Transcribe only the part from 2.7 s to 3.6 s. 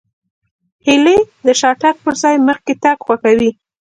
تګ خوښوي